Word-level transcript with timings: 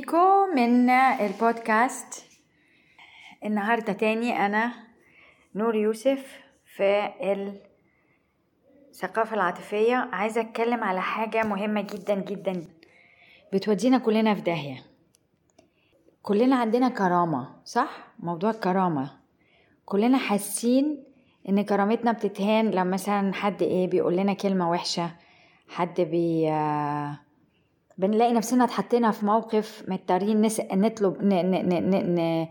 بيكم 0.00 0.54
من 0.56 0.90
البودكاست. 0.90 2.24
النهاردة 3.44 3.92
تاني 3.92 4.46
أنا 4.46 4.72
نور 5.54 5.74
يوسف 5.76 6.40
في 6.76 7.10
الثقافة 8.90 9.34
العاطفية. 9.34 9.96
عايزة 10.12 10.40
أتكلم 10.40 10.84
على 10.84 11.02
حاجة 11.02 11.42
مهمة 11.42 11.80
جدا 11.80 12.14
جدا. 12.14 12.64
بتودينا 13.52 13.98
كلنا 13.98 14.34
في 14.34 14.40
داهية. 14.40 14.82
كلنا 16.22 16.56
عندنا 16.56 16.88
كرامة 16.88 17.48
صح؟ 17.64 17.90
موضوع 18.18 18.50
الكرامة. 18.50 19.10
كلنا 19.84 20.18
حاسين 20.18 21.04
إن 21.48 21.62
كرامتنا 21.62 22.12
بتتهان 22.12 22.70
لما 22.70 22.84
مثلا 22.90 23.34
حد 23.34 23.62
إيه 23.62 23.90
بيقول 23.90 24.16
لنا 24.16 24.32
كلمة 24.32 24.70
وحشة 24.70 25.10
حد 25.68 26.00
بي 26.00 26.50
بنلاقي 28.00 28.32
نفسنا 28.32 28.64
اتحطينا 28.64 29.10
في 29.10 29.26
موقف 29.26 29.84
مضطرين 29.88 30.42
نس... 30.42 30.60
نطلب 30.72 31.22
ن... 31.22 31.28
ن... 31.28 31.68
ن... 31.68 32.20
ن... 32.20 32.46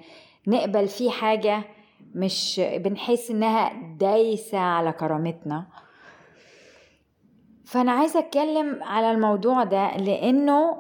نقبل 0.48 0.88
فيه 0.88 1.10
حاجة 1.10 1.64
مش 2.16 2.62
بنحس 2.76 3.32
إنها 3.32 3.72
دايسة 4.00 4.58
على 4.58 4.92
كرامتنا. 4.92 5.66
فأنا 7.66 7.92
عايزة 7.92 8.20
أتكلم 8.20 8.84
على 8.84 9.12
الموضوع 9.12 9.64
ده 9.64 9.98
لأنه 9.98 10.78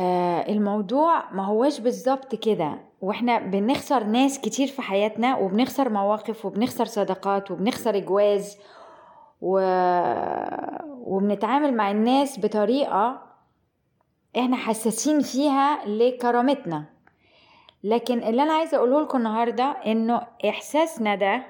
آه 0.00 0.48
الموضوع 0.48 1.32
ما 1.32 1.46
هوش 1.46 1.80
بالظبط 1.80 2.34
كده. 2.34 2.78
وإحنا 3.00 3.38
بنخسر 3.38 4.04
ناس 4.04 4.40
كتير 4.40 4.66
في 4.66 4.82
حياتنا 4.82 5.36
وبنخسر 5.36 5.88
مواقف 5.88 6.46
وبنخسر 6.46 6.84
صداقات 6.84 7.50
وبنخسر 7.50 7.98
جواز 7.98 8.58
و... 9.40 9.60
وبنتعامل 11.00 11.74
مع 11.76 11.90
الناس 11.90 12.40
بطريقة 12.40 13.29
إحنا 14.38 14.56
حساسين 14.56 15.20
فيها 15.20 15.86
لكرامتنا. 15.86 16.84
لكن 17.84 18.22
اللي 18.22 18.42
أنا 18.42 18.52
عايزة 18.52 18.76
أقوله 18.76 19.00
لكم 19.00 19.18
النهارده 19.18 19.64
إنه 19.64 20.26
إحساسنا 20.48 21.14
ده 21.14 21.46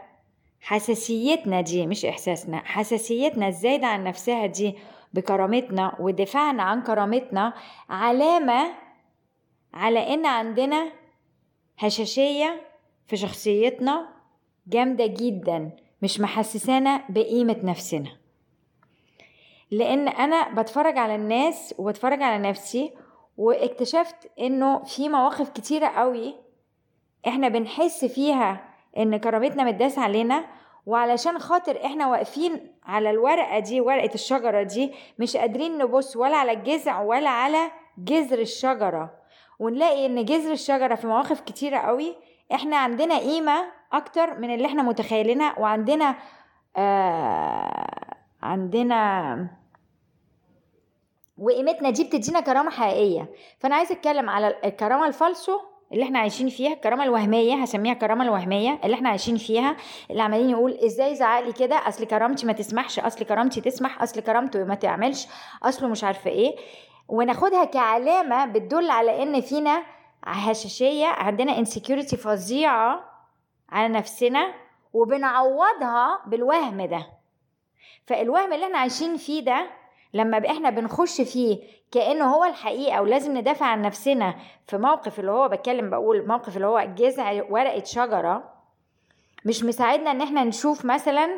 حساسيتنا 0.60 1.60
دي 1.60 1.86
مش 1.86 2.04
إحساسنا 2.04 2.62
حساسيتنا 2.64 3.48
الزايدة 3.48 3.86
عن 3.86 4.04
نفسها 4.04 4.46
دي 4.46 4.76
بكرامتنا 5.14 5.96
ودفاعنا 6.00 6.62
عن 6.62 6.82
كرامتنا 6.82 7.52
علامة 7.88 8.72
على 9.74 10.14
إن 10.14 10.26
عندنا 10.26 10.92
هشاشية 11.78 12.60
في 13.06 13.16
شخصيتنا 13.16 14.08
جامدة 14.66 15.06
جدا 15.06 15.70
مش 16.02 16.20
محسسانا 16.20 17.04
بقيمة 17.08 17.56
نفسنا. 17.62 18.10
لأن 19.70 20.08
أنا 20.08 20.48
بتفرج 20.48 20.98
على 20.98 21.14
الناس 21.14 21.74
وبتفرج 21.78 22.22
على 22.22 22.48
نفسي 22.48 22.92
واكتشفت 23.36 24.30
إنه 24.40 24.82
في 24.82 25.08
مواقف 25.08 25.48
كتيرة 25.48 25.86
قوي 25.86 26.34
إحنا 27.28 27.48
بنحس 27.48 28.04
فيها 28.04 28.60
إن 28.98 29.16
كرامتنا 29.16 29.64
متداس 29.64 29.98
علينا 29.98 30.44
وعلشان 30.86 31.38
خاطر 31.38 31.84
إحنا 31.86 32.06
واقفين 32.06 32.72
على 32.84 33.10
الورقة 33.10 33.58
دي 33.58 33.80
ورقة 33.80 34.14
الشجرة 34.14 34.62
دي 34.62 34.92
مش 35.18 35.36
قادرين 35.36 35.78
نبص 35.78 36.16
ولا 36.16 36.36
على 36.36 36.52
الجذع 36.52 37.00
ولا 37.02 37.30
على 37.30 37.70
جذر 37.98 38.38
الشجرة. 38.38 39.10
ونلاقي 39.58 40.06
إن 40.06 40.24
جذر 40.24 40.52
الشجرة 40.52 40.94
في 40.94 41.06
مواقف 41.06 41.41
كتيرة 41.41 41.78
قوي 41.78 42.14
إحنا 42.54 42.76
عندنا 42.76 43.19
قيمة 43.19 43.64
أكتر 43.92 44.38
من 44.38 44.54
اللي 44.54 44.66
إحنا 44.66 44.82
متخيلينها 44.82 45.58
وعندنا 45.58 46.14
آه 46.76 48.14
عندنا 48.42 49.59
وقيمتنا 51.40 51.90
دي 51.90 52.04
بتدينا 52.04 52.40
كرامة 52.40 52.70
حقيقية. 52.70 53.28
فأنا 53.58 53.74
عايزة 53.76 53.94
أتكلم 53.94 54.30
على 54.30 54.56
الكرامة 54.64 55.06
الفالسو 55.06 55.60
اللي 55.92 56.04
إحنا 56.04 56.18
عايشين 56.18 56.48
فيها 56.48 56.72
الكرامة 56.72 57.04
الوهمية 57.04 57.54
هسميها 57.54 57.92
الكرامه 57.92 58.24
الوهمية 58.24 58.80
اللي 58.84 58.94
إحنا 58.94 59.08
عايشين 59.08 59.36
فيها 59.36 59.76
اللي 60.10 60.22
عمالين 60.22 60.50
يقول 60.50 60.72
إزاي 60.72 61.14
زعق 61.14 61.40
لي 61.40 61.52
كده؟ 61.52 61.88
أصل 61.88 62.04
كرامتي 62.04 62.46
ما 62.46 62.52
تسمحش 62.52 62.98
أصل 62.98 63.24
كرامتي 63.24 63.60
تسمح 63.60 64.02
أصل 64.02 64.20
كرامته 64.20 64.64
ما 64.64 64.74
تعملش 64.74 65.26
أصله 65.62 65.88
مش 65.88 66.04
عارفة 66.04 66.30
إيه. 66.30 66.56
وناخدها 67.08 67.64
كعلامة 67.64 68.46
بتدل 68.46 68.90
على 68.90 69.22
إن 69.22 69.40
فينا 69.40 69.82
هشاشية 70.24 71.06
عندنا 71.06 71.58
انسكيورتي 71.58 72.16
فظيعة 72.16 73.04
على 73.68 73.88
نفسنا 73.88 74.54
وبنعوضها 74.92 76.20
بالوهم 76.26 76.86
ده. 76.86 77.06
فالوهم 78.06 78.52
اللي 78.52 78.64
إحنا 78.66 78.78
عايشين 78.78 79.16
فيه 79.16 79.44
ده 79.44 79.70
لما 80.15 80.47
إحنا 80.50 80.71
بنخش 80.71 81.21
فيه 81.21 81.59
كأنه 81.93 82.34
هو 82.34 82.44
الحقيقة 82.44 83.03
ولازم 83.03 83.38
ندافع 83.38 83.66
عن 83.66 83.82
نفسنا 83.82 84.34
في 84.66 84.78
موقف 84.78 85.21
اللي 85.21 85.31
هو 85.31 85.48
بتكلم 85.48 85.91
بقول 85.91 86.26
موقف 86.26 86.56
اللي 86.56 86.66
هو 86.66 86.81
جذع 86.97 87.43
ورقة 87.50 87.84
شجرة 87.84 88.53
مش 89.44 89.65
مساعدنا 89.65 90.10
إن 90.10 90.20
إحنا 90.20 90.44
نشوف 90.44 90.84
مثلا 90.84 91.28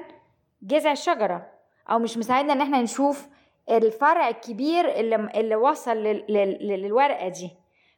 جذع 0.63 0.93
الشجرة 0.93 1.47
أو 1.91 1.99
مش 1.99 2.19
مساعدنا 2.19 2.53
إن 2.53 2.61
إحنا 2.61 2.83
نشوف 2.83 3.27
الفرع 3.71 4.29
الكبير 4.29 4.89
اللي 5.01 5.17
اللي 5.17 5.57
وصل 5.57 5.97
للورقة 5.97 7.29
دي. 7.29 7.51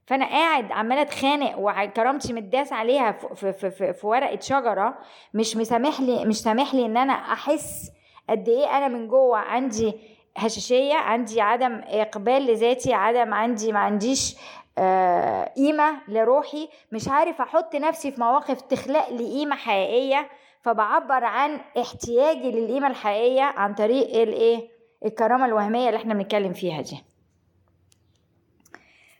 فأنا 0.06 0.24
قاعد 0.26 0.72
عمالة 0.72 1.02
أتخانق 1.02 1.54
وكرامتي 1.58 2.32
متداس 2.32 2.72
عليها 2.72 3.12
في, 3.12 3.52
في, 3.52 3.70
في, 3.70 3.92
في 3.92 4.06
ورقة 4.06 4.40
شجرة 4.40 4.98
مش 5.34 5.56
مسامح 5.56 6.00
لي 6.00 6.24
مش 6.24 6.40
سامح 6.40 6.74
لي 6.74 6.86
إن 6.86 6.96
أنا 6.96 7.12
أحس 7.12 7.90
قد 8.30 8.48
إيه 8.48 8.76
أنا 8.76 8.88
من 8.88 9.08
جوه 9.08 9.38
عندي 9.38 9.94
هشاشية 10.36 10.94
عندي 10.94 11.40
عدم 11.40 11.80
إقبال 11.86 12.46
لذاتي 12.46 12.94
عدم 12.94 13.34
عندي 13.34 13.72
ما 13.72 13.78
عنديش 13.78 14.36
آه 14.78 15.52
قيمة 15.56 15.96
لروحي. 16.08 16.68
مش 16.92 17.08
عارف 17.08 17.40
أحط 17.40 17.74
نفسي 17.76 18.10
في 18.10 18.20
مواقف 18.20 18.60
تخلق 18.60 19.08
لي 19.10 19.24
قيمة 19.24 19.56
حقيقية 19.56 20.28
فبعبر 20.62 21.24
عن 21.24 21.60
احتياجي 21.80 22.50
للقيمة 22.50 22.86
الحقيقية 22.86 23.42
عن 23.42 23.74
طريق 23.74 24.06
الإيه؟ 24.22 24.68
الكرامة 25.04 25.46
الوهمية 25.46 25.86
اللي 25.88 25.96
إحنا 25.96 26.14
بنتكلم 26.14 26.52
فيها 26.52 26.80
دي. 26.82 27.04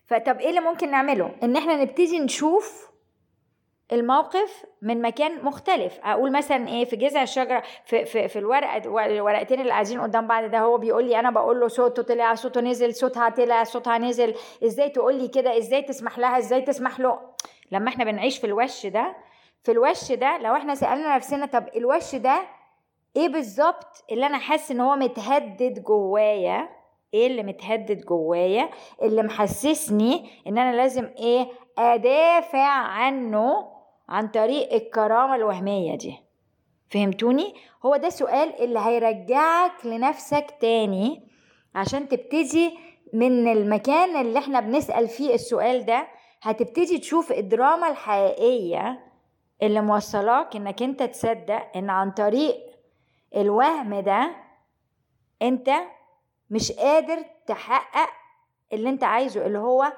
فطب 0.06 0.38
إيه 0.40 0.48
اللي 0.50 0.60
ممكن 0.60 0.90
نعمله؟ 0.90 1.30
إن 1.42 1.56
إحنا 1.56 1.76
نبتدي 1.76 2.18
نشوف 2.20 2.88
الموقف 3.92 4.64
من 4.82 5.02
مكان 5.02 5.44
مختلف. 5.44 5.98
أقول 6.04 6.32
مثلا 6.32 6.68
إيه 6.68 6.84
في 6.84 6.96
جذع 6.96 7.22
الشجرة 7.22 7.62
في 7.84 8.04
في 8.04 8.28
في 8.28 8.38
الورقة 8.38 8.76
الورقتين 9.06 9.60
اللي 9.60 9.70
قاعدين 9.72 10.00
قدام 10.00 10.26
بعض 10.26 10.44
ده 10.50 10.58
هو 10.58 10.78
بيقول 10.78 11.04
لي 11.04 11.18
أنا 11.20 11.30
بقول 11.30 11.60
له 11.60 11.68
صوته 11.68 12.02
طلع 12.02 12.34
صوته 12.34 12.60
نزل 12.60 12.94
صوتها 12.94 13.28
طلع 13.28 13.64
صوتها 13.64 13.98
نزل. 13.98 14.34
إزاي 14.64 14.90
تقول 14.90 15.14
لي 15.14 15.28
كده؟ 15.28 15.58
إزاي 15.58 15.82
تسمح 15.82 16.18
لها؟ 16.18 16.38
إزاي 16.38 16.60
تسمح 16.60 17.00
له؟ 17.00 17.18
لما 17.72 17.88
إحنا 17.88 18.04
بنعيش 18.04 18.38
في 18.38 18.46
الوش 18.46 18.86
ده 18.86 19.16
في 19.62 19.72
الوش 19.72 20.12
ده 20.12 20.38
لو 20.38 20.56
إحنا 20.56 20.74
سألنا 20.74 21.16
نفسنا 21.16 21.46
طب 21.46 21.64
الوش 21.76 22.14
ده 22.14 22.42
إيه 23.16 23.28
بالظبط 23.28 24.04
اللي 24.12 24.26
أنا 24.26 24.38
حاسس 24.38 24.70
إن 24.70 24.80
هو 24.80 24.96
متهدد 24.96 25.82
جوايا؟ 25.82 26.68
إيه 27.14 27.26
اللي 27.26 27.42
متهدد 27.42 28.04
جوايا؟ 28.04 28.70
اللي 29.02 29.22
محسسني 29.22 30.30
إن 30.46 30.58
أنا 30.58 30.76
لازم 30.76 31.10
إيه 31.18 31.46
أدافع 31.78 32.68
عنه 32.68 33.70
عن 34.08 34.28
طريق 34.28 34.72
الكرامة 34.72 35.34
الوهمية 35.34 35.94
دي 35.98 36.16
فهمتوني؟ 36.90 37.54
هو 37.86 37.96
ده 37.96 38.08
سؤال 38.08 38.62
اللي 38.64 38.78
هيرجعك 38.78 39.86
لنفسك 39.86 40.46
تاني 40.60 41.28
عشان 41.74 42.08
تبتدي 42.08 42.78
من 43.12 43.52
المكان 43.52 44.16
اللي 44.26 44.38
إحنا 44.38 44.60
بنسأل 44.60 45.08
فيه 45.08 45.34
السؤال 45.34 45.84
ده 45.86 46.06
هتبتدي 46.42 46.98
تشوف 46.98 47.32
الدراما 47.32 47.88
الحقيقية 47.90 49.00
اللي 49.62 49.80
موصلاك 49.80 50.56
إنك 50.56 50.82
أنت 50.82 51.02
تصدق 51.02 51.76
إن 51.76 51.90
عن 51.90 52.10
طريق 52.10 52.56
الوهم 53.36 54.00
ده 54.00 54.30
أنت 55.42 55.70
مش 56.50 56.72
قادر 56.72 57.18
تحقق 57.46 58.10
اللي 58.72 58.88
أنت 58.88 59.04
عايزه 59.04 59.46
اللي 59.46 59.58
هو 59.58 59.92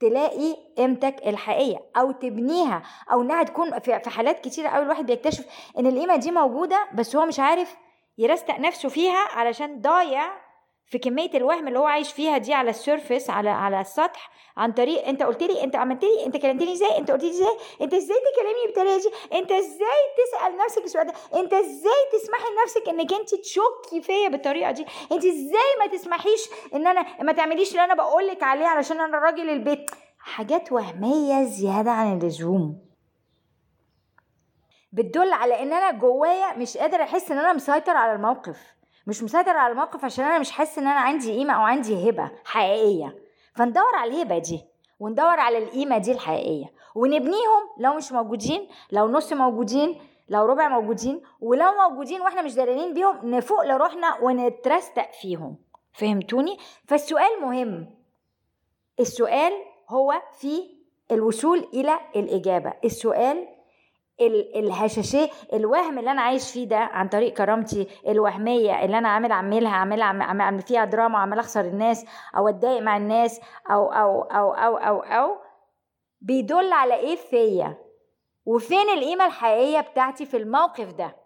تلاقي 0.00 0.56
قيمتك 0.78 1.16
الحقيقية 1.26 1.78
أو 1.96 2.10
تبنيها 2.12 2.82
أو 3.12 3.22
إنها 3.22 3.42
تكون 3.42 3.78
في 3.78 4.10
حالات 4.10 4.40
كتيرة 4.44 4.68
قوي 4.68 4.82
الواحد 4.84 5.06
بيكتشف 5.06 5.44
إن 5.78 5.86
القيمة 5.86 6.16
دي 6.16 6.30
موجودة 6.30 6.88
بس 6.94 7.16
هو 7.16 7.26
مش 7.26 7.40
عارف 7.40 7.76
يرستق 8.18 8.60
نفسه 8.60 8.88
فيها 8.88 9.28
علشان 9.32 9.80
ضايع 9.80 10.43
في 10.86 10.98
كمية 10.98 11.30
الوهم 11.34 11.68
اللي 11.68 11.78
هو 11.78 11.86
عايش 11.86 12.12
فيها 12.12 12.38
دي 12.38 12.54
على 12.54 12.70
ال 12.70 12.78
surface 12.78 13.30
على 13.30 13.50
على 13.50 13.80
السطح 13.80 14.30
عن 14.56 14.72
طريق 14.72 15.06
انت 15.08 15.22
قلت 15.22 15.42
لي 15.42 15.64
انت 15.64 15.76
عملت 15.76 16.04
لي 16.04 16.26
انت 16.26 16.36
كلمتني 16.36 16.72
إزاي؟ 16.72 16.98
انت 16.98 17.10
قلت 17.10 17.22
لي 17.24 17.30
إزاي؟ 17.30 17.56
انت 17.80 17.94
إزاي 17.94 18.16
تكلمني 18.16 18.66
بالطريقة 18.66 18.98
دي؟ 18.98 19.38
انت 19.38 19.52
إزاي 19.52 20.00
تسأل 20.26 20.56
نفسك 20.56 20.84
السؤال 20.84 21.06
ده؟ 21.06 21.12
انت 21.40 21.52
إزاي 21.52 22.02
تسمحي 22.12 22.44
لنفسك 22.52 22.88
انك 22.88 23.12
انت 23.12 23.34
تشكي 23.34 24.02
فيا 24.02 24.28
بالطريقة 24.28 24.70
دي؟ 24.70 24.86
انت 25.12 25.24
إزاي 25.24 25.70
ما 25.80 25.86
تسمحيش 25.86 26.48
ان 26.74 26.86
أنا 26.86 27.22
ما 27.22 27.32
تعمليش 27.32 27.70
اللي 27.70 27.84
أنا 27.84 27.94
بقول 27.94 28.26
لك 28.26 28.42
عليه 28.42 28.66
علشان 28.66 29.00
أنا 29.00 29.18
راجل 29.18 29.50
البيت؟ 29.50 29.90
حاجات 30.18 30.72
وهمية 30.72 31.44
زيادة 31.44 31.90
عن 31.90 32.18
اللزوم. 32.18 32.84
بتدل 34.92 35.32
على 35.32 35.62
ان 35.62 35.72
أنا 35.72 35.90
جوايا 35.90 36.56
مش 36.56 36.76
قادر 36.76 37.02
احس 37.02 37.30
ان 37.30 37.38
أنا 37.38 37.52
مسيطر 37.52 37.96
على 37.96 38.12
الموقف. 38.12 38.74
مش 39.06 39.22
مسيطر 39.22 39.56
على 39.56 39.72
الموقف 39.72 40.04
عشان 40.04 40.24
أنا 40.24 40.38
مش 40.38 40.50
حاسس 40.50 40.78
إن 40.78 40.86
أنا 40.86 41.00
عندي 41.00 41.32
قيمة 41.32 41.52
أو 41.54 41.60
عندي 41.60 42.10
هبة 42.10 42.30
حقيقية. 42.44 43.18
فندور 43.54 43.94
على 43.94 44.10
الهبة 44.14 44.38
دي 44.38 44.64
وندور 45.00 45.40
على 45.40 45.58
القيمة 45.58 45.98
دي 45.98 46.12
الحقيقية 46.12 46.72
ونبنيهم 46.94 47.62
لو 47.78 47.94
مش 47.94 48.12
موجودين 48.12 48.68
لو 48.92 49.08
نص 49.08 49.32
موجودين 49.32 50.00
لو 50.28 50.44
ربع 50.46 50.68
موجودين 50.68 51.22
ولو 51.40 51.66
موجودين 51.88 52.20
وإحنا 52.20 52.42
مش 52.42 52.54
دارين 52.54 52.94
بيهم 52.94 53.30
نفوق 53.34 53.62
لروحنا 53.64 54.18
ونترستق 54.22 55.12
فيهم. 55.12 55.56
فهمتوني؟ 55.92 56.58
فالسؤال 56.88 57.40
مهم. 57.42 57.90
السؤال 59.00 59.52
هو 59.88 60.22
في 60.38 60.62
الوصول 61.12 61.58
إلى 61.74 61.98
الإجابة. 62.16 62.72
السؤال 62.84 63.48
الهشاشيه 64.20 65.28
الوهم 65.52 65.98
اللي 65.98 66.10
أنا 66.10 66.22
عايش 66.22 66.52
فيه 66.52 66.68
ده 66.68 66.76
عن 66.76 67.08
طريق 67.08 67.32
كرامتي 67.32 67.88
الوهمية 68.08 68.84
اللي 68.84 68.98
أنا 68.98 69.08
عامل 69.08 69.32
اعملها 69.32 69.70
عاملها 69.70 70.06
عامل 70.44 70.62
فيها 70.62 70.84
دراما 70.84 71.18
عامل 71.18 71.38
أخسر 71.38 71.60
الناس 71.60 72.06
أو 72.36 72.48
أتضايق 72.48 72.82
مع 72.82 72.96
الناس 72.96 73.40
أو 73.70 73.92
أو 73.92 74.22
أو 74.22 74.52
أو 74.54 74.76
أو, 74.76 75.00
أو 75.00 75.36
بيدل 76.20 76.72
على 76.72 76.94
إيه 76.94 77.16
فيا؟ 77.16 77.78
وفين 78.46 78.88
القيمة 78.88 79.26
الحقيقية 79.26 79.80
بتاعتي 79.80 80.26
في 80.26 80.36
الموقف 80.36 80.92
ده؟ 80.92 81.16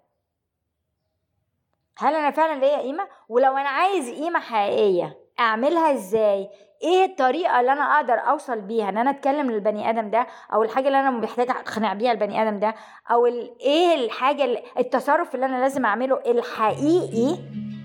هل 1.98 2.14
أنا 2.14 2.30
فعلا 2.30 2.60
ليا 2.60 2.78
قيمة؟ 2.78 3.08
ولو 3.28 3.56
أنا 3.56 3.68
عايز 3.68 4.10
قيمة 4.10 4.40
حقيقية 4.40 5.18
أعملها 5.40 5.94
إزاي؟ 5.94 6.48
إيه 6.82 7.04
الطريقة 7.04 7.60
اللي 7.60 7.72
أنا 7.72 7.96
أقدر 7.96 8.14
أوصل 8.14 8.60
بيها؟ 8.60 8.88
إن 8.88 8.98
أنا 8.98 9.10
أتكلم 9.10 9.50
للبني 9.50 9.90
آدم 9.90 10.10
ده 10.10 10.26
أو 10.52 10.62
الحاجة 10.62 10.86
اللي 10.86 11.00
أنا 11.00 11.10
محتاجة 11.10 11.50
أقنع 11.50 11.94
بيها 11.94 12.12
البني 12.12 12.42
آدم 12.42 12.58
ده 12.58 12.74
أو 13.10 13.26
إيه 13.60 14.04
الحاجة 14.04 14.62
التصرف 14.78 15.34
اللي 15.34 15.46
أنا 15.46 15.56
لازم 15.60 15.84
أعمله 15.84 16.18
الحقيقي 16.26 17.38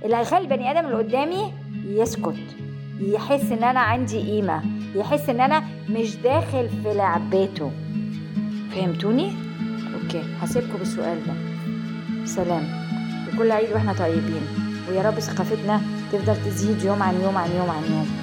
اللي 0.06 0.16
هيخلي 0.16 0.40
البني 0.40 0.72
آدم 0.72 0.86
اللي 0.86 0.98
قدامي 0.98 1.54
يسكت 1.86 2.36
يحس 3.00 3.52
إن 3.52 3.64
أنا 3.64 3.80
عندي 3.80 4.20
قيمة 4.32 4.62
يحس 4.96 5.30
إن 5.30 5.42
أنا 5.42 5.64
مش 5.90 6.16
داخل 6.16 6.70
في 6.70 6.94
لعبته. 6.94 7.72
فهمتوني؟ 8.72 9.34
أوكي 9.94 10.24
هسيبكم 10.42 10.78
بالسؤال 10.78 11.18
ده. 11.28 11.34
سلام. 12.26 12.64
وكل 13.34 13.52
عيد 13.52 13.72
وإحنا 13.74 13.94
طيبين. 13.94 14.48
ويا 14.90 15.02
رب 15.02 15.20
ثقافتنا 15.20 15.82
تفضل 16.14 16.38
تزيد 16.46 16.84
يوم 16.84 17.04
عن 17.04 17.22
يوم 17.22 17.38
عن 17.38 17.52
يوم 17.52 17.70
عن 17.70 17.84
يوم. 17.84 18.23